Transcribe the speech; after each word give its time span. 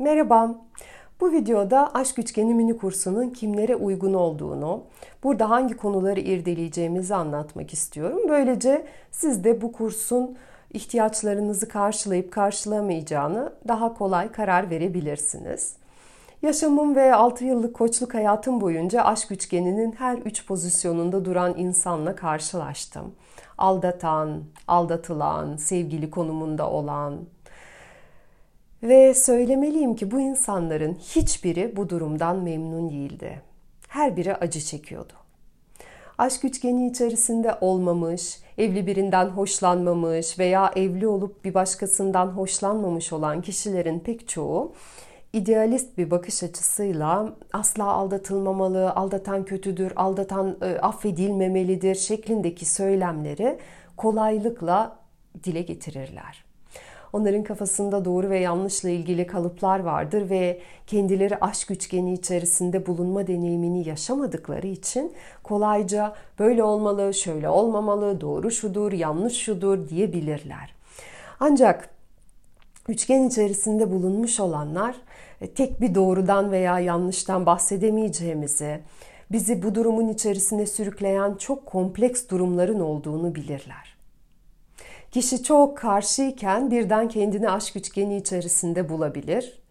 Merhaba. 0.00 0.54
Bu 1.20 1.32
videoda 1.32 1.94
aşk 1.94 2.18
üçgeni 2.18 2.54
mini 2.54 2.76
kursunun 2.76 3.30
kimlere 3.30 3.76
uygun 3.76 4.14
olduğunu, 4.14 4.82
burada 5.22 5.50
hangi 5.50 5.76
konuları 5.76 6.20
irdeleyeceğimizi 6.20 7.14
anlatmak 7.14 7.72
istiyorum. 7.72 8.18
Böylece 8.28 8.86
siz 9.10 9.44
de 9.44 9.62
bu 9.62 9.72
kursun 9.72 10.36
ihtiyaçlarınızı 10.72 11.68
karşılayıp 11.68 12.32
karşılamayacağını 12.32 13.52
daha 13.68 13.94
kolay 13.94 14.32
karar 14.32 14.70
verebilirsiniz. 14.70 15.76
Yaşamım 16.42 16.96
ve 16.96 17.14
6 17.14 17.44
yıllık 17.44 17.74
koçluk 17.74 18.14
hayatım 18.14 18.60
boyunca 18.60 19.02
aşk 19.02 19.30
üçgeninin 19.30 19.92
her 19.92 20.18
üç 20.18 20.46
pozisyonunda 20.46 21.24
duran 21.24 21.54
insanla 21.56 22.16
karşılaştım. 22.16 23.14
Aldatan, 23.58 24.42
aldatılan, 24.68 25.56
sevgili 25.56 26.10
konumunda 26.10 26.70
olan, 26.70 27.14
ve 28.82 29.14
söylemeliyim 29.14 29.96
ki 29.96 30.10
bu 30.10 30.20
insanların 30.20 30.94
hiçbiri 30.94 31.76
bu 31.76 31.88
durumdan 31.88 32.36
memnun 32.36 32.90
değildi. 32.90 33.42
Her 33.88 34.16
biri 34.16 34.34
acı 34.34 34.60
çekiyordu. 34.60 35.12
Aşk 36.18 36.44
üçgeni 36.44 36.90
içerisinde 36.90 37.58
olmamış, 37.60 38.38
evli 38.58 38.86
birinden 38.86 39.26
hoşlanmamış 39.26 40.38
veya 40.38 40.70
evli 40.76 41.06
olup 41.06 41.44
bir 41.44 41.54
başkasından 41.54 42.26
hoşlanmamış 42.26 43.12
olan 43.12 43.42
kişilerin 43.42 44.00
pek 44.00 44.28
çoğu 44.28 44.72
idealist 45.32 45.98
bir 45.98 46.10
bakış 46.10 46.42
açısıyla 46.42 47.32
asla 47.52 47.84
aldatılmamalı, 47.84 48.90
aldatan 48.90 49.44
kötüdür, 49.44 49.92
aldatan 49.96 50.56
e, 50.62 50.78
affedilmemelidir 50.78 51.94
şeklindeki 51.94 52.64
söylemleri 52.64 53.58
kolaylıkla 53.96 54.96
dile 55.44 55.62
getirirler. 55.62 56.49
Onların 57.12 57.42
kafasında 57.42 58.04
doğru 58.04 58.30
ve 58.30 58.38
yanlışla 58.38 58.88
ilgili 58.88 59.26
kalıplar 59.26 59.80
vardır 59.80 60.30
ve 60.30 60.60
kendileri 60.86 61.36
aşk 61.36 61.70
üçgeni 61.70 62.12
içerisinde 62.12 62.86
bulunma 62.86 63.26
deneyimini 63.26 63.88
yaşamadıkları 63.88 64.66
için 64.66 65.12
kolayca 65.42 66.14
böyle 66.38 66.62
olmalı, 66.62 67.14
şöyle 67.14 67.48
olmamalı, 67.48 68.20
doğru 68.20 68.50
şudur, 68.50 68.92
yanlış 68.92 69.36
şudur 69.36 69.88
diyebilirler. 69.88 70.74
Ancak 71.40 71.88
üçgen 72.88 73.22
içerisinde 73.28 73.90
bulunmuş 73.90 74.40
olanlar 74.40 74.96
e, 75.40 75.46
tek 75.46 75.80
bir 75.80 75.94
doğrudan 75.94 76.52
veya 76.52 76.80
yanlıştan 76.80 77.46
bahsedemeyeceğimizi, 77.46 78.80
bizi 79.32 79.62
bu 79.62 79.74
durumun 79.74 80.08
içerisine 80.08 80.66
sürükleyen 80.66 81.34
çok 81.34 81.66
kompleks 81.66 82.28
durumların 82.28 82.80
olduğunu 82.80 83.34
bilirler. 83.34 83.89
Kişi 85.10 85.42
çok 85.42 85.78
karşıyken 85.78 86.70
birden 86.70 87.08
kendini 87.08 87.50
aşk 87.50 87.76
üçgeni 87.76 88.16
içerisinde 88.16 88.88
bulabilir 88.88 89.62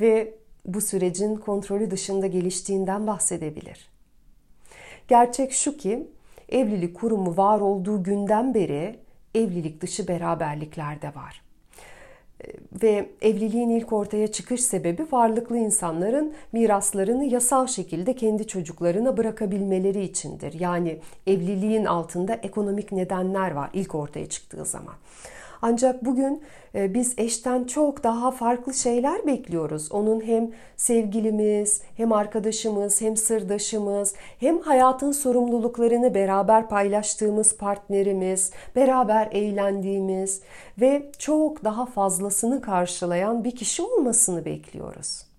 ve 0.00 0.34
bu 0.66 0.80
sürecin 0.80 1.36
kontrolü 1.36 1.90
dışında 1.90 2.26
geliştiğinden 2.26 3.06
bahsedebilir. 3.06 3.90
Gerçek 5.08 5.52
şu 5.52 5.76
ki 5.76 6.08
evlilik 6.48 6.96
kurumu 6.96 7.36
var 7.36 7.60
olduğu 7.60 8.02
günden 8.02 8.54
beri 8.54 8.98
evlilik 9.34 9.80
dışı 9.80 10.08
beraberlikler 10.08 11.02
de 11.02 11.14
var 11.14 11.41
ve 12.82 13.08
evliliğin 13.22 13.68
ilk 13.70 13.92
ortaya 13.92 14.32
çıkış 14.32 14.60
sebebi 14.60 15.06
varlıklı 15.12 15.58
insanların 15.58 16.34
miraslarını 16.52 17.24
yasal 17.24 17.66
şekilde 17.66 18.16
kendi 18.16 18.46
çocuklarına 18.46 19.16
bırakabilmeleri 19.16 20.04
içindir. 20.04 20.60
Yani 20.60 20.98
evliliğin 21.26 21.84
altında 21.84 22.34
ekonomik 22.34 22.92
nedenler 22.92 23.50
var 23.50 23.70
ilk 23.72 23.94
ortaya 23.94 24.28
çıktığı 24.28 24.64
zaman. 24.64 24.94
Ancak 25.62 26.04
bugün 26.04 26.42
e, 26.74 26.94
biz 26.94 27.14
eşten 27.18 27.64
çok 27.64 28.04
daha 28.04 28.30
farklı 28.30 28.74
şeyler 28.74 29.26
bekliyoruz. 29.26 29.92
Onun 29.92 30.20
hem 30.20 30.50
sevgilimiz, 30.76 31.82
hem 31.96 32.12
arkadaşımız, 32.12 33.00
hem 33.00 33.16
sırdaşımız, 33.16 34.14
hem 34.40 34.58
hayatın 34.58 35.12
sorumluluklarını 35.12 36.14
beraber 36.14 36.68
paylaştığımız 36.68 37.56
partnerimiz, 37.56 38.50
beraber 38.76 39.28
eğlendiğimiz 39.32 40.40
ve 40.80 41.10
çok 41.18 41.64
daha 41.64 41.86
fazlasını 41.86 42.60
karşılayan 42.60 43.44
bir 43.44 43.56
kişi 43.56 43.82
olmasını 43.82 44.44
bekliyoruz. 44.44 45.32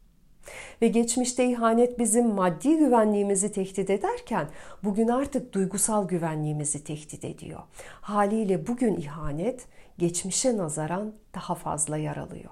Ve 0.81 0.87
geçmişte 0.87 1.45
ihanet 1.45 1.99
bizim 1.99 2.27
maddi 2.27 2.77
güvenliğimizi 2.77 3.51
tehdit 3.51 3.89
ederken 3.89 4.47
bugün 4.83 5.07
artık 5.07 5.53
duygusal 5.53 6.07
güvenliğimizi 6.07 6.83
tehdit 6.83 7.25
ediyor. 7.25 7.59
Haliyle 8.01 8.67
bugün 8.67 8.95
ihanet 8.95 9.65
geçmişe 10.07 10.57
nazaran 10.57 11.13
daha 11.35 11.55
fazla 11.55 11.97
yaralıyor. 11.97 12.51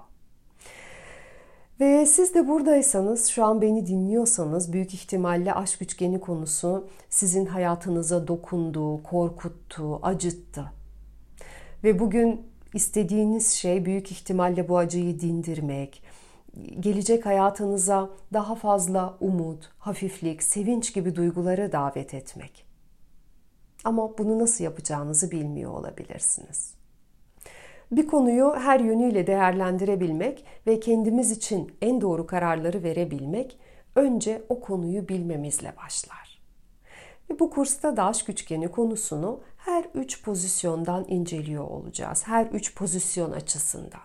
Ve 1.80 2.06
siz 2.06 2.34
de 2.34 2.48
buradaysanız, 2.48 3.26
şu 3.26 3.44
an 3.44 3.62
beni 3.62 3.86
dinliyorsanız 3.86 4.72
büyük 4.72 4.94
ihtimalle 4.94 5.54
aşk 5.54 5.82
üçgeni 5.82 6.20
konusu 6.20 6.88
sizin 7.08 7.46
hayatınıza 7.46 8.28
dokundu, 8.28 9.02
korkuttu, 9.02 10.00
acıttı. 10.02 10.72
Ve 11.84 11.98
bugün 11.98 12.46
istediğiniz 12.74 13.52
şey 13.52 13.84
büyük 13.84 14.12
ihtimalle 14.12 14.68
bu 14.68 14.78
acıyı 14.78 15.20
dindirmek, 15.20 16.02
gelecek 16.80 17.26
hayatınıza 17.26 18.10
daha 18.32 18.54
fazla 18.54 19.16
umut, 19.20 19.70
hafiflik, 19.78 20.42
sevinç 20.42 20.94
gibi 20.94 21.16
duyguları 21.16 21.72
davet 21.72 22.14
etmek. 22.14 22.64
Ama 23.84 24.18
bunu 24.18 24.38
nasıl 24.38 24.64
yapacağınızı 24.64 25.30
bilmiyor 25.30 25.72
olabilirsiniz. 25.72 26.81
Bir 27.92 28.06
konuyu 28.06 28.54
her 28.56 28.80
yönüyle 28.80 29.26
değerlendirebilmek 29.26 30.44
ve 30.66 30.80
kendimiz 30.80 31.30
için 31.30 31.72
en 31.82 32.00
doğru 32.00 32.26
kararları 32.26 32.82
verebilmek 32.82 33.58
önce 33.96 34.42
o 34.48 34.60
konuyu 34.60 35.08
bilmemizle 35.08 35.72
başlar. 35.76 36.42
Ve 37.30 37.38
bu 37.38 37.50
kursta 37.50 37.96
da 37.96 38.04
aşk 38.04 38.28
üçgeni 38.28 38.68
konusunu 38.68 39.40
her 39.56 39.84
üç 39.94 40.22
pozisyondan 40.22 41.04
inceliyor 41.08 41.64
olacağız. 41.64 42.22
Her 42.26 42.46
üç 42.46 42.74
pozisyon 42.74 43.32
açısından. 43.32 44.00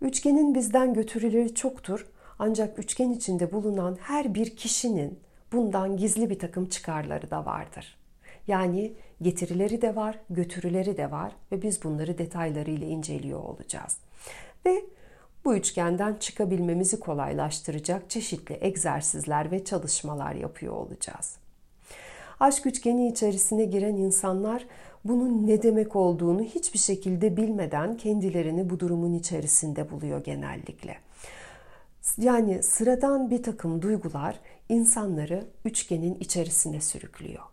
Üçgenin 0.00 0.54
bizden 0.54 0.94
götürüleri 0.94 1.54
çoktur. 1.54 2.06
Ancak 2.38 2.78
üçgen 2.78 3.10
içinde 3.10 3.52
bulunan 3.52 3.98
her 4.00 4.34
bir 4.34 4.56
kişinin 4.56 5.18
bundan 5.52 5.96
gizli 5.96 6.30
bir 6.30 6.38
takım 6.38 6.66
çıkarları 6.66 7.30
da 7.30 7.46
vardır. 7.46 8.01
Yani 8.46 8.92
getirileri 9.22 9.82
de 9.82 9.96
var, 9.96 10.18
götürüleri 10.30 10.96
de 10.96 11.10
var 11.10 11.32
ve 11.52 11.62
biz 11.62 11.84
bunları 11.84 12.18
detaylarıyla 12.18 12.86
inceliyor 12.86 13.40
olacağız. 13.40 13.96
Ve 14.66 14.84
bu 15.44 15.56
üçgenden 15.56 16.14
çıkabilmemizi 16.14 17.00
kolaylaştıracak 17.00 18.10
çeşitli 18.10 18.58
egzersizler 18.60 19.50
ve 19.50 19.64
çalışmalar 19.64 20.34
yapıyor 20.34 20.74
olacağız. 20.74 21.36
Aşk 22.40 22.66
üçgeni 22.66 23.08
içerisine 23.08 23.64
giren 23.64 23.96
insanlar 23.96 24.66
bunun 25.04 25.46
ne 25.46 25.62
demek 25.62 25.96
olduğunu 25.96 26.42
hiçbir 26.42 26.78
şekilde 26.78 27.36
bilmeden 27.36 27.96
kendilerini 27.96 28.70
bu 28.70 28.80
durumun 28.80 29.14
içerisinde 29.14 29.90
buluyor 29.90 30.24
genellikle. 30.24 30.96
Yani 32.18 32.62
sıradan 32.62 33.30
bir 33.30 33.42
takım 33.42 33.82
duygular 33.82 34.40
insanları 34.68 35.44
üçgenin 35.64 36.14
içerisine 36.20 36.80
sürüklüyor. 36.80 37.51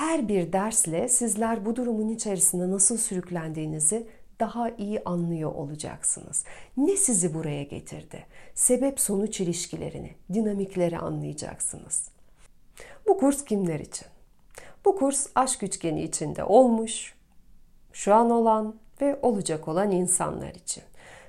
Her 0.00 0.28
bir 0.28 0.52
dersle 0.52 1.08
sizler 1.08 1.64
bu 1.64 1.76
durumun 1.76 2.08
içerisinde 2.08 2.70
nasıl 2.70 2.96
sürüklendiğinizi 2.96 4.06
daha 4.40 4.70
iyi 4.70 5.02
anlıyor 5.04 5.54
olacaksınız. 5.54 6.44
Ne 6.76 6.96
sizi 6.96 7.34
buraya 7.34 7.62
getirdi? 7.62 8.26
Sebep 8.54 9.00
sonuç 9.00 9.40
ilişkilerini, 9.40 10.14
dinamikleri 10.32 10.98
anlayacaksınız. 10.98 12.08
Bu 13.06 13.18
kurs 13.18 13.44
kimler 13.44 13.80
için? 13.80 14.08
Bu 14.84 14.96
kurs 14.96 15.26
aşk 15.34 15.62
üçgeni 15.62 16.02
içinde 16.02 16.44
olmuş, 16.44 17.14
şu 17.92 18.14
an 18.14 18.30
olan 18.30 18.74
ve 19.00 19.18
olacak 19.22 19.68
olan 19.68 19.90
insanlar 19.90 20.54
için. 20.54 20.82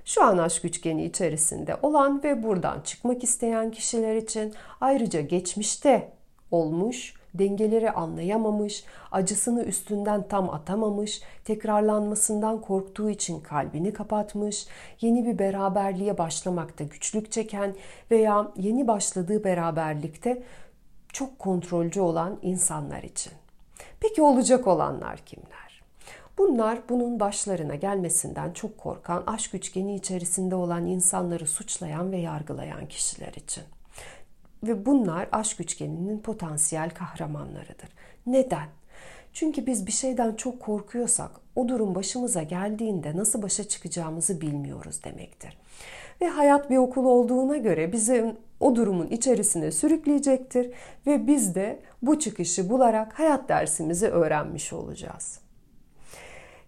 Şu 0.05 0.23
an 0.23 0.37
aşk 0.37 0.65
üçgeni 0.65 1.05
içerisinde 1.05 1.75
olan 1.81 2.23
ve 2.23 2.43
buradan 2.43 2.81
çıkmak 2.81 3.23
isteyen 3.23 3.71
kişiler 3.71 4.15
için 4.15 4.53
ayrıca 4.81 5.21
geçmişte 5.21 6.11
olmuş 6.51 7.20
dengeleri 7.33 7.91
anlayamamış, 7.91 8.83
acısını 9.11 9.63
üstünden 9.63 10.27
tam 10.27 10.49
atamamış, 10.49 11.21
tekrarlanmasından 11.45 12.61
korktuğu 12.61 13.09
için 13.09 13.39
kalbini 13.39 13.93
kapatmış, 13.93 14.67
yeni 15.01 15.25
bir 15.25 15.39
beraberliğe 15.39 16.17
başlamakta 16.17 16.83
güçlük 16.83 17.31
çeken 17.31 17.75
veya 18.11 18.51
yeni 18.55 18.87
başladığı 18.87 19.43
beraberlikte 19.43 20.43
çok 21.13 21.39
kontrolcü 21.39 22.01
olan 22.01 22.39
insanlar 22.41 23.03
için. 23.03 23.33
Peki 23.99 24.21
olacak 24.21 24.67
olanlar 24.67 25.17
kimler? 25.17 25.81
Bunlar 26.37 26.79
bunun 26.89 27.19
başlarına 27.19 27.75
gelmesinden 27.75 28.51
çok 28.51 28.77
korkan, 28.77 29.23
aşk 29.27 29.53
üçgeni 29.53 29.95
içerisinde 29.95 30.55
olan 30.55 30.85
insanları 30.85 31.47
suçlayan 31.47 32.11
ve 32.11 32.17
yargılayan 32.17 32.85
kişiler 32.85 33.33
için. 33.33 33.63
Ve 34.63 34.85
bunlar 34.85 35.27
aşk 35.31 35.59
üçgeninin 35.59 36.19
potansiyel 36.19 36.89
kahramanlarıdır. 36.89 37.89
Neden? 38.25 38.67
Çünkü 39.33 39.65
biz 39.65 39.87
bir 39.87 39.91
şeyden 39.91 40.35
çok 40.35 40.59
korkuyorsak 40.59 41.31
o 41.55 41.67
durum 41.69 41.95
başımıza 41.95 42.43
geldiğinde 42.43 43.17
nasıl 43.17 43.41
başa 43.41 43.63
çıkacağımızı 43.63 44.41
bilmiyoruz 44.41 45.03
demektir. 45.03 45.57
Ve 46.21 46.27
hayat 46.27 46.69
bir 46.69 46.77
okul 46.77 47.05
olduğuna 47.05 47.57
göre 47.57 47.91
bizi 47.91 48.35
o 48.59 48.75
durumun 48.75 49.07
içerisine 49.07 49.71
sürükleyecektir 49.71 50.71
ve 51.07 51.27
biz 51.27 51.55
de 51.55 51.79
bu 52.01 52.19
çıkışı 52.19 52.69
bularak 52.69 53.19
hayat 53.19 53.49
dersimizi 53.49 54.07
öğrenmiş 54.07 54.73
olacağız. 54.73 55.39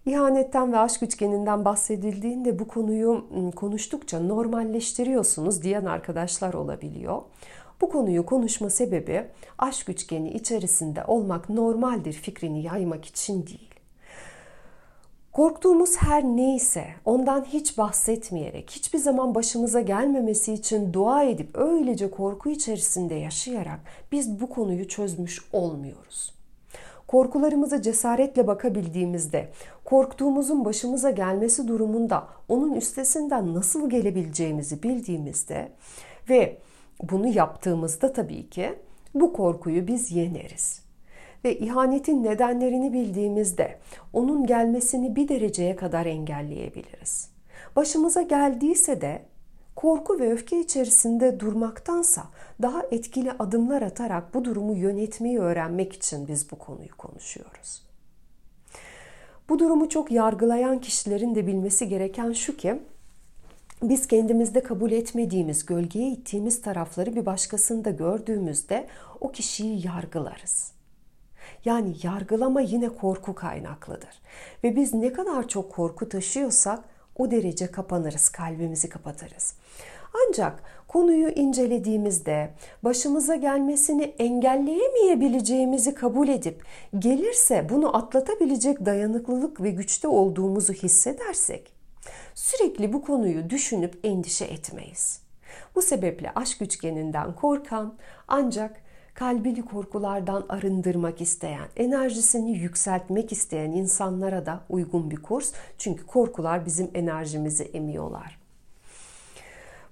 İhanetten 0.06 0.72
ve 0.72 0.78
aşk 0.78 1.02
üçgeninden 1.02 1.64
bahsedildiğinde 1.64 2.58
bu 2.58 2.68
konuyu 2.68 3.26
ıı, 3.36 3.50
konuştukça 3.52 4.20
normalleştiriyorsunuz 4.20 5.62
diyen 5.62 5.84
arkadaşlar 5.84 6.54
olabiliyor. 6.54 7.22
Bu 7.80 7.88
konuyu 7.88 8.26
konuşma 8.26 8.70
sebebi 8.70 9.26
aşk 9.58 9.88
üçgeni 9.88 10.30
içerisinde 10.30 11.04
olmak 11.04 11.48
normaldir 11.48 12.12
fikrini 12.12 12.62
yaymak 12.62 13.04
için 13.04 13.46
değil. 13.46 13.74
Korktuğumuz 15.32 15.96
her 15.96 16.24
neyse 16.24 16.86
ondan 17.04 17.44
hiç 17.44 17.78
bahsetmeyerek, 17.78 18.70
hiçbir 18.70 18.98
zaman 18.98 19.34
başımıza 19.34 19.80
gelmemesi 19.80 20.52
için 20.52 20.92
dua 20.92 21.22
edip 21.22 21.58
öylece 21.58 22.10
korku 22.10 22.50
içerisinde 22.50 23.14
yaşayarak 23.14 23.80
biz 24.12 24.40
bu 24.40 24.48
konuyu 24.48 24.88
çözmüş 24.88 25.44
olmuyoruz. 25.52 26.34
Korkularımıza 27.06 27.82
cesaretle 27.82 28.46
bakabildiğimizde, 28.46 29.50
korktuğumuzun 29.84 30.64
başımıza 30.64 31.10
gelmesi 31.10 31.68
durumunda 31.68 32.28
onun 32.48 32.74
üstesinden 32.74 33.54
nasıl 33.54 33.90
gelebileceğimizi 33.90 34.82
bildiğimizde 34.82 35.72
ve 36.28 36.58
bunu 37.02 37.26
yaptığımızda 37.26 38.12
tabii 38.12 38.50
ki 38.50 38.74
bu 39.14 39.32
korkuyu 39.32 39.86
biz 39.86 40.12
yeneriz 40.12 40.84
ve 41.44 41.58
ihanetin 41.58 42.24
nedenlerini 42.24 42.92
bildiğimizde 42.92 43.78
onun 44.12 44.46
gelmesini 44.46 45.16
bir 45.16 45.28
dereceye 45.28 45.76
kadar 45.76 46.06
engelleyebiliriz. 46.06 47.28
Başımıza 47.76 48.22
geldiyse 48.22 49.00
de 49.00 49.22
korku 49.76 50.18
ve 50.18 50.32
öfke 50.32 50.60
içerisinde 50.60 51.40
durmaktansa 51.40 52.22
daha 52.62 52.82
etkili 52.90 53.32
adımlar 53.32 53.82
atarak 53.82 54.34
bu 54.34 54.44
durumu 54.44 54.74
yönetmeyi 54.76 55.38
öğrenmek 55.38 55.92
için 55.92 56.28
biz 56.28 56.50
bu 56.50 56.56
konuyu 56.56 56.96
konuşuyoruz. 56.96 57.82
Bu 59.48 59.58
durumu 59.58 59.88
çok 59.88 60.10
yargılayan 60.10 60.80
kişilerin 60.80 61.34
de 61.34 61.46
bilmesi 61.46 61.88
gereken 61.88 62.32
şu 62.32 62.56
ki 62.56 62.82
biz 63.82 64.06
kendimizde 64.06 64.62
kabul 64.62 64.92
etmediğimiz, 64.92 65.66
gölgeye 65.66 66.10
ittiğimiz 66.10 66.62
tarafları 66.62 67.16
bir 67.16 67.26
başkasında 67.26 67.90
gördüğümüzde 67.90 68.86
o 69.20 69.32
kişiyi 69.32 69.86
yargılarız. 69.86 70.72
Yani 71.64 71.94
yargılama 72.02 72.60
yine 72.60 72.88
korku 72.88 73.34
kaynaklıdır. 73.34 74.22
Ve 74.64 74.76
biz 74.76 74.94
ne 74.94 75.12
kadar 75.12 75.48
çok 75.48 75.72
korku 75.72 76.08
taşıyorsak 76.08 76.84
o 77.16 77.30
derece 77.30 77.66
kapanırız, 77.66 78.28
kalbimizi 78.28 78.88
kapatırız. 78.88 79.54
Ancak 80.28 80.62
konuyu 80.88 81.28
incelediğimizde 81.28 82.50
başımıza 82.84 83.36
gelmesini 83.36 84.02
engelleyemeyebileceğimizi 84.02 85.94
kabul 85.94 86.28
edip 86.28 86.64
gelirse 86.98 87.66
bunu 87.70 87.96
atlatabilecek 87.96 88.86
dayanıklılık 88.86 89.62
ve 89.62 89.70
güçte 89.70 90.08
olduğumuzu 90.08 90.72
hissedersek 90.72 91.73
sürekli 92.34 92.92
bu 92.92 93.02
konuyu 93.02 93.50
düşünüp 93.50 93.98
endişe 94.04 94.44
etmeyiz. 94.44 95.20
Bu 95.74 95.82
sebeple 95.82 96.32
aşk 96.34 96.62
üçgeninden 96.62 97.34
korkan 97.34 97.94
ancak 98.28 98.84
kalbini 99.14 99.64
korkulardan 99.64 100.44
arındırmak 100.48 101.20
isteyen, 101.20 101.68
enerjisini 101.76 102.58
yükseltmek 102.58 103.32
isteyen 103.32 103.70
insanlara 103.70 104.46
da 104.46 104.60
uygun 104.68 105.10
bir 105.10 105.22
kurs. 105.22 105.52
Çünkü 105.78 106.06
korkular 106.06 106.66
bizim 106.66 106.90
enerjimizi 106.94 107.64
emiyorlar. 107.64 108.38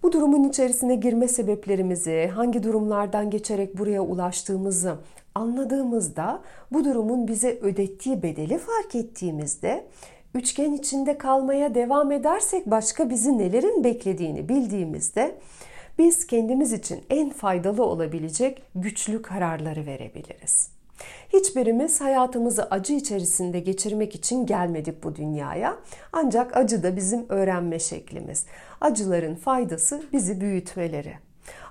Bu 0.03 0.12
durumun 0.12 0.49
içerisine 0.49 0.94
girme 0.94 1.29
sebeplerimizi, 1.29 2.31
hangi 2.35 2.62
durumlardan 2.62 3.31
geçerek 3.31 3.79
buraya 3.79 4.03
ulaştığımızı 4.03 4.97
anladığımızda, 5.35 6.43
bu 6.73 6.85
durumun 6.85 7.29
bize 7.29 7.58
ödettiği 7.58 8.23
bedeli 8.23 8.58
fark 8.58 8.94
ettiğimizde 8.94 9.87
üçgen 10.34 10.73
içinde 10.73 11.19
kalmaya 11.19 11.75
devam 11.75 12.12
edersek 12.12 12.67
başka 12.67 13.11
bizi 13.11 13.38
nelerin 13.38 13.84
beklediğini 13.84 14.49
bildiğimizde 14.49 15.38
biz 15.99 16.26
kendimiz 16.26 16.73
için 16.73 17.05
en 17.11 17.31
faydalı 17.31 17.84
olabilecek 17.84 18.62
güçlü 18.75 19.23
kararları 19.23 19.87
verebiliriz. 19.87 20.70
Hiçbirimiz 21.32 22.00
hayatımızı 22.00 22.64
acı 22.64 22.93
içerisinde 22.93 23.61
geçirmek 23.61 24.14
için 24.14 24.46
gelmedik 24.46 25.05
bu 25.05 25.17
dünyaya. 25.17 25.76
Ancak 26.12 26.56
acı 26.56 26.82
da 26.82 26.96
bizim 26.96 27.26
öğrenme 27.29 27.79
şeklimiz. 27.79 28.46
Acıların 28.81 29.34
faydası 29.34 30.02
bizi 30.12 30.40
büyütmeleri. 30.40 31.14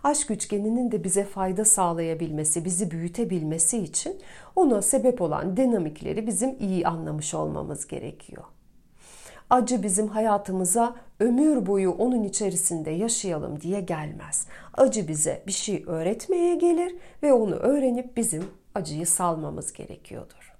Aşk 0.04 0.32
üçgeninin 0.32 0.92
de 0.92 1.04
bize 1.04 1.24
fayda 1.24 1.66
sağlayabilmesi, 1.66 2.66
bizi 2.66 2.92
büyütebilmesi 2.92 3.78
için 3.78 4.20
ona 4.56 4.82
sebep 4.82 5.22
olan 5.22 5.58
dinamikleri 5.58 6.28
bizim 6.28 6.56
iyi 6.60 6.88
anlamış 6.88 7.34
olmamız 7.34 7.88
gerekiyor. 7.88 8.44
Acı 9.50 9.84
bizim 9.84 10.08
hayatımıza 10.08 10.96
ömür 11.20 11.66
boyu 11.66 11.92
onun 11.92 12.24
içerisinde 12.24 12.92
yaşayalım 12.92 13.62
diye 13.62 13.82
gelmez. 13.82 14.48
Acı 14.74 15.08
bize 15.08 15.44
bir 15.48 15.52
şey 15.52 15.84
öğretmeye 15.88 16.56
gelir 16.56 16.96
ve 17.24 17.34
onu 17.34 17.56
öğrenip 17.56 18.18
bizim 18.18 18.46
acıyı 18.76 19.08
salmamız 19.08 19.74
gerekiyordur. 19.74 20.56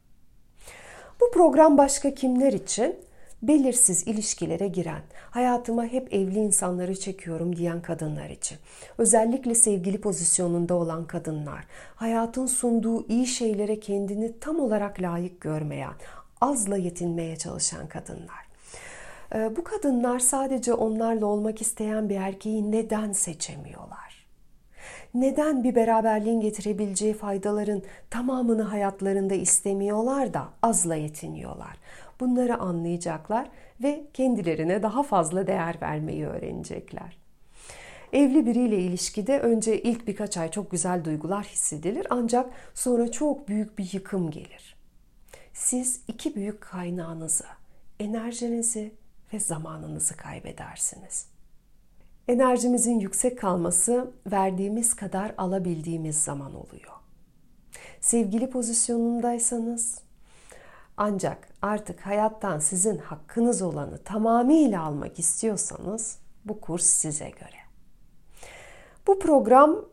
Bu 1.22 1.32
program 1.32 1.78
başka 1.78 2.14
kimler 2.14 2.54
için? 2.54 2.96
Belirsiz 3.44 4.08
ilişkilere 4.08 4.68
giren, 4.68 5.02
hayatıma 5.30 5.86
hep 5.86 6.14
evli 6.14 6.40
insanları 6.40 7.00
çekiyorum 7.00 7.56
diyen 7.56 7.82
kadınlar 7.82 8.30
için. 8.30 8.58
Özellikle 8.98 9.56
sevgili 9.56 10.02
pozisyonunda 10.02 10.74
olan 10.74 11.08
kadınlar, 11.08 11.66
hayatın 11.96 12.46
sunduğu 12.46 13.08
iyi 13.08 13.28
şeylere 13.28 13.80
kendini 13.80 14.40
tam 14.40 14.60
olarak 14.60 15.02
layık 15.02 15.42
görmeyen, 15.42 15.94
azla 16.42 16.78
yetinmeye 16.78 17.36
çalışan 17.36 17.88
kadınlar. 17.88 18.52
Ee, 19.36 19.56
bu 19.58 19.64
kadınlar 19.64 20.20
sadece 20.20 20.74
onlarla 20.74 21.26
olmak 21.26 21.62
isteyen 21.62 22.10
bir 22.10 22.16
erkeği 22.16 22.72
neden 22.72 23.12
seçemiyorlar? 23.12 24.12
Neden 25.14 25.64
bir 25.64 25.76
beraberliğin 25.76 26.42
getirebileceği 26.42 27.14
faydaların 27.14 27.82
tamamını 28.10 28.62
hayatlarında 28.62 29.34
istemiyorlar 29.34 30.34
da 30.34 30.44
azla 30.62 30.96
yetiniyorlar? 30.96 31.78
Bunları 32.22 32.58
anlayacaklar 32.58 33.50
ve 33.84 34.04
kendilerine 34.14 34.84
daha 34.84 35.04
fazla 35.04 35.48
değer 35.48 35.78
vermeyi 35.82 36.28
öğrenecekler. 36.28 37.18
Evli 38.14 38.46
biriyle 38.46 38.80
ilişkide 38.80 39.40
önce 39.40 39.82
ilk 39.82 40.08
birkaç 40.08 40.38
ay 40.38 40.52
çok 40.52 40.72
güzel 40.72 41.04
duygular 41.04 41.44
hissedilir 41.44 42.08
ancak 42.10 42.50
sonra 42.74 43.12
çok 43.12 43.48
büyük 43.48 43.78
bir 43.78 43.94
yıkım 43.94 44.32
gelir. 44.32 44.76
Siz 45.54 46.02
iki 46.08 46.36
büyük 46.36 46.62
kaynağınızı, 46.62 47.46
enerjinizi 48.00 48.92
ve 49.34 49.40
zamanınızı 49.40 50.18
kaybedersiniz. 50.18 51.28
Enerjimizin 52.28 53.00
yüksek 53.00 53.40
kalması 53.40 54.12
verdiğimiz 54.32 54.94
kadar 54.94 55.34
alabildiğimiz 55.38 56.24
zaman 56.24 56.56
oluyor. 56.56 56.94
Sevgili 58.02 58.50
pozisyonundaysanız 58.50 60.02
ancak 61.04 61.48
artık 61.62 62.06
hayattan 62.06 62.60
sizin 62.60 62.98
hakkınız 62.98 63.62
olanı 63.62 63.98
tamamıyla 63.98 64.84
almak 64.84 65.20
istiyorsanız 65.20 66.18
bu 66.46 66.62
kurs 66.62 66.86
size 66.86 67.30
göre. 67.30 67.62
Bu 69.08 69.20
program 69.20 69.86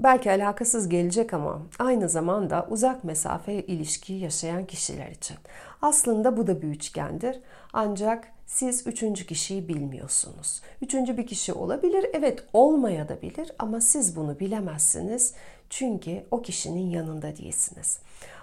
belki 0.00 0.30
alakasız 0.30 0.88
gelecek 0.88 1.34
ama 1.34 1.62
aynı 1.78 2.08
zamanda 2.08 2.66
uzak 2.70 3.04
mesafe 3.04 3.52
ilişki 3.52 4.12
yaşayan 4.12 4.66
kişiler 4.66 5.10
için. 5.10 5.36
Aslında 5.82 6.36
bu 6.36 6.46
da 6.46 6.62
bir 6.62 6.68
üçgendir. 6.68 7.40
Ancak 7.72 8.28
siz 8.46 8.86
üçüncü 8.86 9.26
kişiyi 9.26 9.68
bilmiyorsunuz. 9.68 10.62
Üçüncü 10.82 11.16
bir 11.16 11.26
kişi 11.26 11.52
olabilir, 11.52 12.06
evet 12.12 12.44
olmaya 12.52 13.08
da 13.08 13.22
bilir 13.22 13.52
ama 13.58 13.80
siz 13.80 14.16
bunu 14.16 14.40
bilemezsiniz. 14.40 15.34
Çünkü 15.70 16.24
o 16.30 16.42
kişinin 16.42 16.90
yanında 16.90 17.36
değilsiniz. 17.36 17.98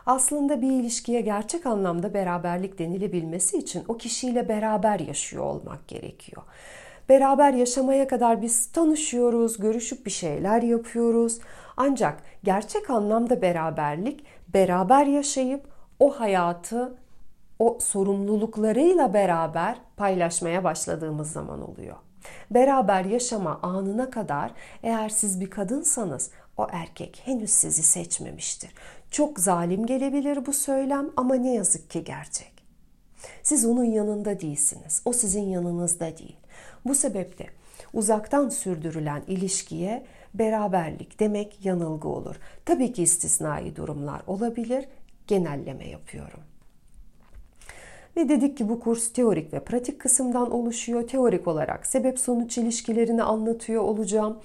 Aslında 0.06 0.62
bir 0.62 0.72
ilişkiye 0.72 1.22
gerçek 1.22 1.66
anlamda 1.66 2.14
beraberlik 2.14 2.80
denilebilmesi 2.80 3.58
için 3.58 3.84
o 3.88 3.98
kişiyle 3.98 4.50
beraber 4.50 5.00
yaşıyor 5.00 5.44
olmak 5.44 5.88
gerekiyor. 5.88 6.44
Beraber 7.10 7.54
yaşamaya 7.54 8.08
kadar 8.08 8.42
biz 8.42 8.72
tanışıyoruz, 8.72 9.58
görüşüp 9.58 10.06
bir 10.06 10.12
şeyler 10.12 10.62
yapıyoruz. 10.62 11.40
Ancak 11.78 12.24
gerçek 12.44 12.90
anlamda 12.90 13.42
beraberlik 13.42 14.24
beraber 14.54 15.06
yaşayıp 15.06 15.68
o 16.00 16.20
hayatı 16.20 16.96
o 17.60 17.78
sorumluluklarıyla 17.82 19.14
beraber 19.14 19.78
paylaşmaya 19.98 20.64
başladığımız 20.64 21.32
zaman 21.32 21.70
oluyor. 21.70 21.96
Beraber 22.52 23.06
yaşama 23.06 23.60
anına 23.64 24.10
kadar 24.10 24.52
eğer 24.84 25.10
siz 25.10 25.42
bir 25.42 25.50
kadınsanız 25.50 26.32
o 26.58 26.68
erkek 26.72 27.22
henüz 27.26 27.50
sizi 27.50 27.84
seçmemiştir. 27.84 28.72
Çok 29.14 29.40
zalim 29.40 29.86
gelebilir 29.86 30.46
bu 30.46 30.54
söylem 30.54 31.10
ama 31.18 31.36
ne 31.36 31.54
yazık 31.54 31.90
ki 31.90 32.04
gerçek. 32.04 32.54
Siz 33.44 33.66
onun 33.66 33.84
yanında 33.84 34.40
değilsiniz. 34.40 35.02
O 35.06 35.14
sizin 35.14 35.42
yanınızda 35.42 36.18
değil. 36.18 36.36
Bu 36.86 36.96
sebeple 36.96 37.48
uzaktan 37.94 38.50
sürdürülen 38.50 39.24
ilişkiye 39.28 40.06
beraberlik 40.34 41.20
demek 41.20 41.66
yanılgı 41.66 42.08
olur. 42.08 42.36
Tabii 42.66 42.94
ki 42.94 43.04
istisnai 43.04 43.76
durumlar 43.76 44.22
olabilir. 44.28 44.86
Genelleme 45.28 45.90
yapıyorum. 45.90 46.40
Ve 48.18 48.30
dedik 48.30 48.58
ki 48.58 48.70
bu 48.70 48.80
kurs 48.80 49.14
teorik 49.14 49.54
ve 49.54 49.60
pratik 49.60 50.02
kısımdan 50.02 50.52
oluşuyor. 50.52 51.08
Teorik 51.08 51.48
olarak 51.48 51.88
sebep 51.88 52.20
sonuç 52.20 52.58
ilişkilerini 52.58 53.24
anlatıyor 53.24 53.82
olacağım. 53.82 54.40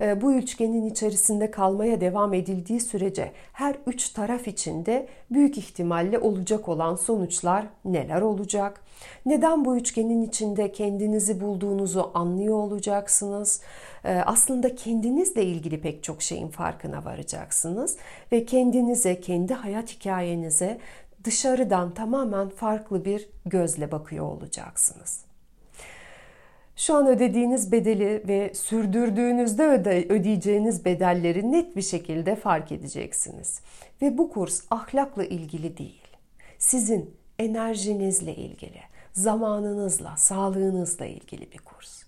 Ee, 0.00 0.20
bu 0.20 0.34
üçgenin 0.34 0.86
içerisinde 0.90 1.50
kalmaya 1.50 2.00
devam 2.00 2.34
edildiği 2.34 2.80
sürece 2.80 3.32
her 3.52 3.76
üç 3.86 4.08
taraf 4.08 4.48
içinde 4.48 5.08
büyük 5.30 5.58
ihtimalle 5.58 6.18
olacak 6.18 6.68
olan 6.68 6.94
sonuçlar 6.96 7.66
neler 7.84 8.20
olacak? 8.20 8.80
Neden 9.26 9.64
bu 9.64 9.76
üçgenin 9.76 10.22
içinde 10.22 10.72
kendinizi 10.72 11.40
bulduğunuzu 11.40 12.10
anlıyor 12.14 12.56
olacaksınız? 12.56 13.60
Ee, 14.04 14.14
aslında 14.26 14.74
kendinizle 14.74 15.44
ilgili 15.44 15.80
pek 15.80 16.02
çok 16.02 16.22
şeyin 16.22 16.48
farkına 16.48 17.04
varacaksınız 17.04 17.96
ve 18.32 18.44
kendinize, 18.44 19.20
kendi 19.20 19.54
hayat 19.54 19.90
hikayenize 19.90 20.78
dışarıdan 21.24 21.94
tamamen 21.94 22.48
farklı 22.48 23.04
bir 23.04 23.28
gözle 23.46 23.92
bakıyor 23.92 24.26
olacaksınız. 24.26 25.25
Şu 26.86 26.94
an 26.94 27.06
ödediğiniz 27.06 27.72
bedeli 27.72 28.22
ve 28.28 28.54
sürdürdüğünüzde 28.54 29.66
öde, 29.66 30.06
ödeyeceğiniz 30.08 30.84
bedelleri 30.84 31.52
net 31.52 31.76
bir 31.76 31.82
şekilde 31.82 32.36
fark 32.36 32.72
edeceksiniz. 32.72 33.60
Ve 34.02 34.18
bu 34.18 34.30
kurs 34.30 34.62
ahlakla 34.70 35.24
ilgili 35.24 35.78
değil. 35.78 36.06
Sizin 36.58 37.14
enerjinizle 37.38 38.34
ilgili, 38.34 38.80
zamanınızla, 39.12 40.16
sağlığınızla 40.16 41.06
ilgili 41.06 41.52
bir 41.52 41.58
kurs. 41.58 42.02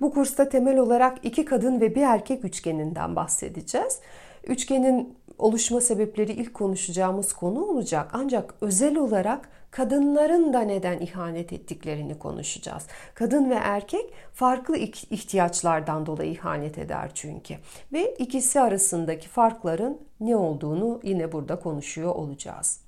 Bu 0.00 0.12
kursta 0.14 0.48
temel 0.48 0.78
olarak 0.78 1.18
iki 1.22 1.44
kadın 1.44 1.80
ve 1.80 1.94
bir 1.94 2.02
erkek 2.02 2.44
üçgeninden 2.44 3.16
bahsedeceğiz. 3.16 4.00
Üçgenin 4.46 5.18
oluşma 5.38 5.80
sebepleri 5.80 6.32
ilk 6.32 6.54
konuşacağımız 6.54 7.32
konu 7.32 7.64
olacak. 7.64 8.10
Ancak 8.12 8.54
özel 8.60 8.96
olarak 8.96 9.48
kadınların 9.74 10.52
da 10.52 10.60
neden 10.60 11.00
ihanet 11.00 11.52
ettiklerini 11.52 12.18
konuşacağız. 12.18 12.86
Kadın 13.14 13.50
ve 13.50 13.54
erkek 13.54 14.12
farklı 14.32 14.76
ihtiyaçlardan 15.10 16.06
dolayı 16.06 16.30
ihanet 16.30 16.78
eder 16.78 17.10
çünkü. 17.14 17.54
Ve 17.92 18.14
ikisi 18.14 18.60
arasındaki 18.60 19.28
farkların 19.28 19.98
ne 20.20 20.36
olduğunu 20.36 21.00
yine 21.02 21.32
burada 21.32 21.60
konuşuyor 21.60 22.14
olacağız. 22.14 22.83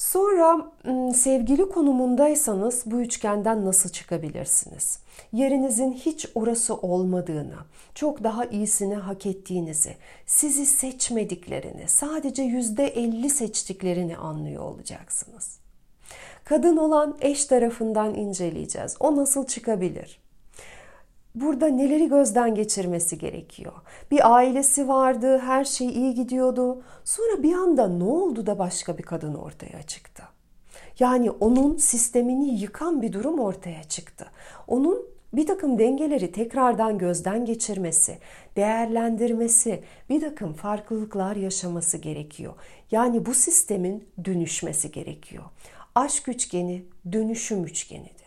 Sonra 0.00 0.72
sevgili 1.14 1.68
konumundaysanız 1.68 2.82
bu 2.86 3.00
üçgenden 3.00 3.64
nasıl 3.64 3.90
çıkabilirsiniz? 3.90 4.98
Yerinizin 5.32 5.92
hiç 5.92 6.26
orası 6.34 6.74
olmadığını, 6.74 7.56
çok 7.94 8.24
daha 8.24 8.44
iyisini 8.44 8.94
hak 8.94 9.26
ettiğinizi, 9.26 9.96
sizi 10.26 10.66
seçmediklerini, 10.66 11.88
sadece 11.88 12.42
yüzde 12.42 12.86
elli 12.86 13.30
seçtiklerini 13.30 14.16
anlıyor 14.16 14.62
olacaksınız. 14.62 15.58
Kadın 16.44 16.76
olan 16.76 17.16
eş 17.20 17.44
tarafından 17.44 18.14
inceleyeceğiz. 18.14 18.96
O 19.00 19.16
nasıl 19.16 19.46
çıkabilir? 19.46 20.20
Burada 21.34 21.66
neleri 21.66 22.08
gözden 22.08 22.54
geçirmesi 22.54 23.18
gerekiyor? 23.18 23.72
Bir 24.10 24.34
ailesi 24.34 24.88
vardı, 24.88 25.38
her 25.38 25.64
şey 25.64 25.88
iyi 25.88 26.14
gidiyordu. 26.14 26.82
Sonra 27.04 27.42
bir 27.42 27.54
anda 27.54 27.88
ne 27.88 28.04
oldu 28.04 28.46
da 28.46 28.58
başka 28.58 28.98
bir 28.98 29.02
kadın 29.02 29.34
ortaya 29.34 29.82
çıktı? 29.82 30.22
Yani 30.98 31.30
onun 31.30 31.76
sistemini 31.76 32.60
yıkan 32.60 33.02
bir 33.02 33.12
durum 33.12 33.38
ortaya 33.38 33.84
çıktı. 33.84 34.26
Onun 34.68 35.06
bir 35.32 35.46
takım 35.46 35.78
dengeleri 35.78 36.32
tekrardan 36.32 36.98
gözden 36.98 37.44
geçirmesi, 37.44 38.18
değerlendirmesi, 38.56 39.82
bir 40.08 40.20
takım 40.20 40.52
farklılıklar 40.52 41.36
yaşaması 41.36 41.98
gerekiyor. 41.98 42.54
Yani 42.90 43.26
bu 43.26 43.34
sistemin 43.34 44.08
dönüşmesi 44.24 44.92
gerekiyor. 44.92 45.44
Aşk 45.94 46.28
üçgeni 46.28 46.84
dönüşüm 47.12 47.64
üçgenidir. 47.64 48.19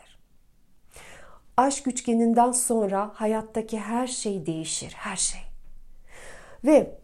Aşk 1.57 1.87
üçgeninden 1.87 2.51
sonra 2.51 3.11
hayattaki 3.13 3.79
her 3.79 4.07
şey 4.07 4.45
değişir, 4.45 4.93
her 4.97 5.15
şey. 5.15 5.41
Ve 6.65 6.95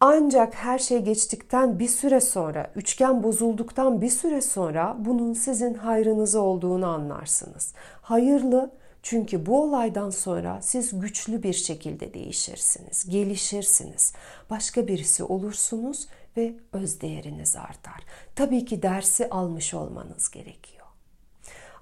ancak 0.00 0.54
her 0.54 0.78
şey 0.78 0.98
geçtikten 0.98 1.78
bir 1.78 1.88
süre 1.88 2.20
sonra, 2.20 2.70
üçgen 2.76 3.22
bozulduktan 3.22 4.00
bir 4.00 4.10
süre 4.10 4.40
sonra 4.40 4.96
bunun 4.98 5.32
sizin 5.32 5.74
hayrınıza 5.74 6.40
olduğunu 6.40 6.86
anlarsınız. 6.86 7.74
Hayırlı 8.02 8.70
çünkü 9.02 9.46
bu 9.46 9.62
olaydan 9.62 10.10
sonra 10.10 10.58
siz 10.62 11.00
güçlü 11.00 11.42
bir 11.42 11.52
şekilde 11.52 12.14
değişirsiniz, 12.14 13.08
gelişirsiniz. 13.08 14.12
Başka 14.50 14.88
birisi 14.88 15.24
olursunuz 15.24 16.08
ve 16.36 16.54
öz 16.72 17.00
değeriniz 17.00 17.56
artar. 17.56 18.00
Tabii 18.36 18.64
ki 18.64 18.82
dersi 18.82 19.30
almış 19.30 19.74
olmanız 19.74 20.30
gerekiyor. 20.30 20.73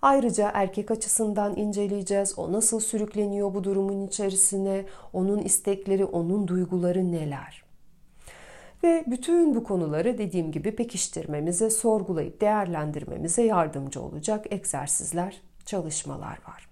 Ayrıca 0.02 0.50
erkek 0.54 0.90
açısından 0.90 1.56
inceleyeceğiz. 1.56 2.38
O 2.38 2.52
nasıl 2.52 2.80
sürükleniyor 2.80 3.54
bu 3.54 3.64
durumun 3.64 4.06
içerisine? 4.06 4.84
Onun 5.12 5.38
istekleri, 5.38 6.04
onun 6.04 6.48
duyguları 6.48 7.12
neler? 7.12 7.64
Ve 8.84 9.04
bütün 9.06 9.54
bu 9.54 9.64
konuları 9.64 10.18
dediğim 10.18 10.52
gibi 10.52 10.76
pekiştirmemize, 10.76 11.70
sorgulayıp 11.70 12.40
değerlendirmemize 12.40 13.42
yardımcı 13.42 14.02
olacak 14.02 14.46
egzersizler, 14.50 15.40
çalışmalar 15.66 16.38
var. 16.48 16.68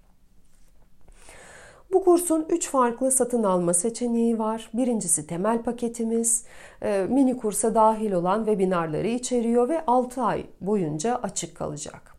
Bu 1.93 2.03
kursun 2.03 2.45
3 2.49 2.69
farklı 2.69 3.11
satın 3.11 3.43
alma 3.43 3.73
seçeneği 3.73 4.39
var. 4.39 4.69
Birincisi 4.73 5.27
temel 5.27 5.63
paketimiz, 5.63 6.45
e, 6.81 7.07
mini 7.09 7.37
kursa 7.37 7.75
dahil 7.75 8.11
olan 8.11 8.45
webinarları 8.45 9.07
içeriyor 9.07 9.69
ve 9.69 9.85
6 9.85 10.21
ay 10.21 10.45
boyunca 10.61 11.15
açık 11.15 11.55
kalacak. 11.55 12.10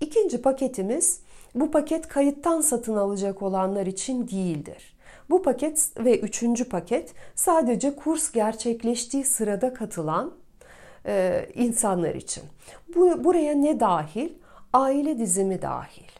İkinci 0.00 0.42
paketimiz 0.42 1.20
bu 1.54 1.70
paket 1.70 2.08
kayıttan 2.08 2.60
satın 2.60 2.96
alacak 2.96 3.42
olanlar 3.42 3.86
için 3.86 4.28
değildir. 4.28 4.96
Bu 5.30 5.42
paket 5.42 5.90
ve 5.98 6.20
üçüncü 6.20 6.68
paket 6.68 7.12
sadece 7.34 7.96
kurs 7.96 8.32
gerçekleştiği 8.32 9.24
sırada 9.24 9.74
katılan 9.74 10.32
e, 11.06 11.46
insanlar 11.54 12.14
için. 12.14 12.42
Bu, 12.94 13.24
buraya 13.24 13.54
ne 13.54 13.80
dahil? 13.80 14.28
Aile 14.72 15.18
dizimi 15.18 15.62
dahil. 15.62 16.10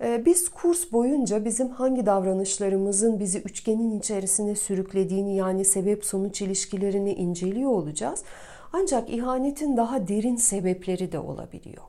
E, 0.00 0.24
biz 0.24 0.48
kurs 0.48 0.92
boyunca 0.92 1.44
bizim 1.44 1.68
hangi 1.68 2.06
davranışlarımızın 2.06 3.20
bizi 3.20 3.38
üçgenin 3.38 3.98
içerisine 3.98 4.54
sürüklediğini 4.54 5.36
yani 5.36 5.64
sebep 5.64 6.04
sonuç 6.04 6.42
ilişkilerini 6.42 7.12
inceliyor 7.12 7.70
olacağız. 7.70 8.24
Ancak 8.72 9.10
ihanetin 9.10 9.76
daha 9.76 10.08
derin 10.08 10.36
sebepleri 10.36 11.12
de 11.12 11.18
olabiliyor. 11.18 11.82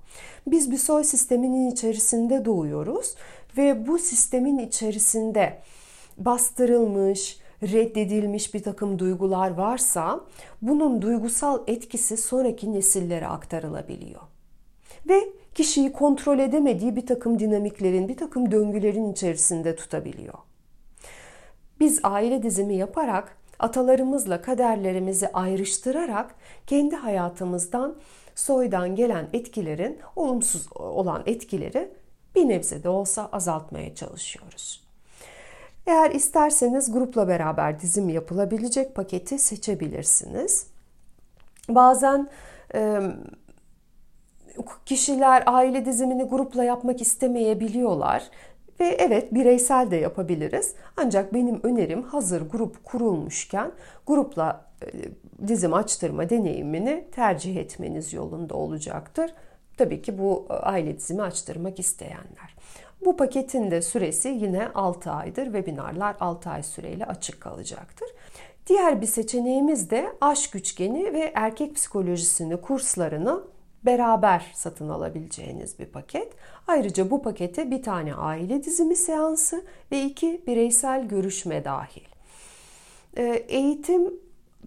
Biz 0.48 0.72
bir 0.72 0.78
soy 0.78 1.04
sisteminin 1.04 1.72
içerisinde 1.72 2.46
doğuyoruz 2.46 3.16
ve 3.58 3.88
bu 3.88 4.00
sistemin 4.00 4.58
içerisinde 4.58 5.60
bastırılmış, 6.18 7.40
reddedilmiş 7.64 8.54
bir 8.54 8.64
takım 8.64 9.00
duygular 9.00 9.52
varsa 9.52 10.22
bunun 10.62 11.02
duygusal 11.02 11.64
etkisi 11.68 12.18
sonraki 12.18 12.74
nesillere 12.74 13.28
aktarılabiliyor. 13.28 14.22
Ve 15.10 15.30
kişiyi 15.56 15.92
kontrol 15.92 16.40
edemediği 16.40 16.96
bir 16.96 17.06
takım 17.06 17.40
dinamiklerin, 17.40 18.08
bir 18.08 18.18
takım 18.18 18.52
döngülerin 18.52 19.12
içerisinde 19.12 19.76
tutabiliyor. 19.76 20.38
Biz 21.80 22.00
aile 22.04 22.44
dizimi 22.44 22.76
yaparak 22.76 23.38
atalarımızla 23.60 24.42
kaderlerimizi 24.42 25.28
ayrıştırarak 25.34 26.36
kendi 26.68 26.96
hayatımızdan 26.96 27.96
soydan 28.36 28.96
gelen 28.96 29.28
etkilerin 29.34 30.00
olumsuz 30.16 30.68
olan 30.76 31.24
etkileri 31.26 31.92
bir 32.36 32.50
nebze 32.50 32.84
de 32.84 32.90
olsa 32.90 33.30
azaltmaya 33.32 33.96
çalışıyoruz. 33.96 34.84
Eğer 35.88 36.12
isterseniz 36.12 36.92
grupla 36.92 37.28
beraber 37.28 37.80
dizim 37.80 38.10
yapılabilecek 38.10 38.96
paketi 38.96 39.40
seçebilirsiniz. 39.40 40.68
Bazen 41.70 42.30
e, 42.76 43.02
kişiler 44.86 45.44
aile 45.46 45.86
dizimini 45.86 46.24
grupla 46.24 46.64
yapmak 46.64 47.02
istemeyebiliyorlar 47.02 48.24
ve 48.80 48.86
evet 49.00 49.34
bireysel 49.34 49.92
de 49.92 49.96
yapabiliriz. 49.96 50.76
Ancak 50.98 51.34
benim 51.34 51.60
önerim 51.64 52.04
hazır 52.04 52.42
grup 52.42 52.84
kurulmuşken 52.84 53.72
grupla 54.08 54.66
e, 54.82 54.88
dizim 55.48 55.74
açtırma 55.74 56.30
deneyimini 56.30 57.06
tercih 57.12 57.56
etmeniz 57.56 58.14
yolunda 58.14 58.56
olacaktır. 58.56 59.34
Tabii 59.78 60.02
ki 60.02 60.18
bu 60.18 60.48
e, 60.50 60.54
aile 60.54 60.98
dizimi 60.98 61.22
açtırmak 61.22 61.80
isteyenler. 61.80 62.56
Bu 63.06 63.18
paketin 63.18 63.72
de 63.72 63.82
süresi 63.82 64.30
yine 64.30 64.68
6 64.76 65.12
aydır. 65.12 65.44
Webinarlar 65.44 66.16
6 66.20 66.50
ay 66.50 66.64
süreyle 66.64 67.06
açık 67.06 67.42
kalacaktır. 67.42 68.08
Diğer 68.68 69.02
bir 69.02 69.06
seçeneğimiz 69.06 69.90
de 69.90 70.14
aşk 70.22 70.56
üçgeni 70.56 71.14
ve 71.14 71.32
erkek 71.36 71.76
psikolojisini 71.76 72.62
kurslarını 72.62 73.42
beraber 73.84 74.52
satın 74.54 74.90
alabileceğiniz 74.90 75.80
bir 75.80 75.86
paket. 75.86 76.34
Ayrıca 76.68 77.12
bu 77.12 77.22
pakete 77.22 77.72
bir 77.72 77.84
tane 77.84 78.14
aile 78.14 78.64
dizimi 78.64 78.96
seansı 78.96 79.66
ve 79.92 80.04
iki 80.04 80.42
bireysel 80.48 81.08
görüşme 81.08 81.66
dahil. 81.66 82.04
Ee, 83.18 83.24
eğitim 83.48 84.14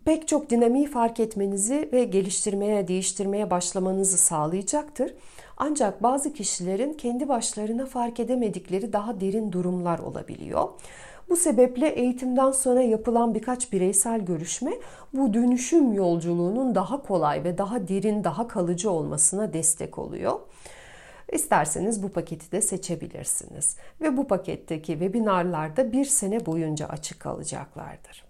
pek 0.05 0.29
çok 0.29 0.51
dinamiği 0.51 0.87
fark 0.87 1.21
etmenizi 1.21 1.89
ve 1.93 2.05
geliştirmeye, 2.05 2.89
değiştirmeye 2.89 3.51
başlamanızı 3.51 4.19
sağlayacaktır. 4.19 5.15
Ancak 5.57 6.03
bazı 6.03 6.33
kişilerin 6.33 6.93
kendi 6.93 7.29
başlarına 7.29 7.87
fark 7.87 8.21
edemedikleri 8.21 8.93
daha 8.93 9.21
derin 9.21 9.53
durumlar 9.53 9.99
olabiliyor. 9.99 10.69
Bu 11.33 11.37
sebeple 11.37 11.89
eğitimden 11.89 12.51
sonra 12.51 12.83
yapılan 12.83 13.35
birkaç 13.35 13.73
bireysel 13.73 14.21
görüşme 14.21 14.73
bu 15.13 15.35
dönüşüm 15.35 15.93
yolculuğunun 15.93 16.75
daha 16.75 17.03
kolay 17.03 17.45
ve 17.45 17.59
daha 17.59 17.89
derin, 17.89 18.25
daha 18.25 18.49
kalıcı 18.49 18.91
olmasına 18.91 19.53
destek 19.53 19.99
oluyor. 19.99 20.41
İsterseniz 21.33 22.03
bu 22.03 22.09
paketi 22.09 22.53
de 22.53 22.61
seçebilirsiniz 22.61 23.77
ve 24.01 24.17
bu 24.17 24.27
paketteki 24.27 24.93
webinarlarda 24.93 25.93
bir 25.93 26.05
sene 26.05 26.47
boyunca 26.47 26.87
açık 26.87 27.21
kalacaklardır. 27.21 28.25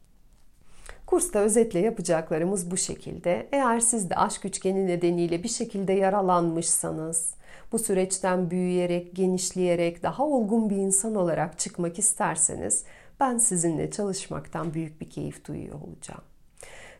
Kursta 1.06 1.38
özetle 1.38 1.78
yapacaklarımız 1.78 2.70
bu 2.70 2.76
şekilde. 2.76 3.48
Eğer 3.52 3.80
siz 3.80 4.10
de 4.10 4.16
aşk 4.16 4.44
üçgeni 4.44 4.86
nedeniyle 4.86 5.42
bir 5.42 5.48
şekilde 5.48 5.92
yaralanmışsanız, 5.92 7.34
bu 7.72 7.78
süreçten 7.78 8.50
büyüyerek, 8.50 9.16
genişleyerek, 9.16 10.02
daha 10.02 10.26
olgun 10.26 10.70
bir 10.70 10.76
insan 10.76 11.14
olarak 11.14 11.58
çıkmak 11.58 11.98
isterseniz 11.98 12.84
ben 13.20 13.38
sizinle 13.38 13.90
çalışmaktan 13.90 14.74
büyük 14.74 15.00
bir 15.00 15.10
keyif 15.10 15.44
duyuyor 15.44 15.74
olacağım. 15.74 16.22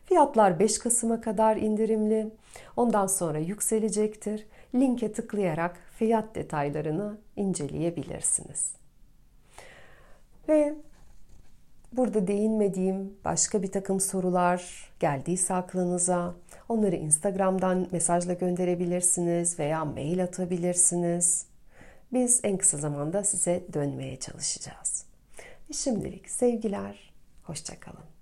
Fiyatlar 0.05 0.59
5 0.59 0.79
Kasım'a 0.79 1.21
kadar 1.21 1.57
indirimli. 1.57 2.31
Ondan 2.77 3.07
sonra 3.07 3.39
yükselecektir. 3.39 4.45
Linke 4.75 5.11
tıklayarak 5.11 5.79
fiyat 5.97 6.35
detaylarını 6.35 7.17
inceleyebilirsiniz. 7.35 8.73
Ve 10.49 10.75
burada 11.93 12.27
değinmediğim 12.27 13.13
başka 13.25 13.63
bir 13.63 13.71
takım 13.71 13.99
sorular 13.99 14.89
geldiyse 14.99 15.53
aklınıza 15.53 16.35
onları 16.73 16.95
Instagram'dan 16.95 17.87
mesajla 17.91 18.33
gönderebilirsiniz 18.33 19.59
veya 19.59 19.85
mail 19.85 20.23
atabilirsiniz. 20.23 21.45
Biz 22.13 22.39
en 22.43 22.57
kısa 22.57 22.77
zamanda 22.77 23.23
size 23.23 23.63
dönmeye 23.73 24.19
çalışacağız. 24.19 25.05
Şimdilik 25.71 26.29
sevgiler, 26.29 27.13
hoşçakalın. 27.43 28.12